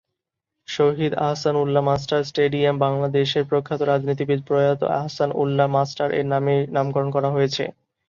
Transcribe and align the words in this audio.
শহীদ 0.67 1.13
Ahsan 1.21 1.55
Ullah 1.55 1.83
master 1.83 2.19
stadium 2.23 2.75
বাংলাদেশের 2.79 3.43
প্রখ্যাত 3.49 3.81
রাজনীতিবিদ 3.83 4.39
প্রয়াত 4.47 4.81
আহসান 4.97 5.29
উল্লাহ 5.35 5.67
মাস্টার 5.75 6.09
এর 6.19 6.27
নামে 6.33 6.55
নামকরণ 6.75 7.09
করা 7.15 7.29
হয়েছে। 7.31 7.63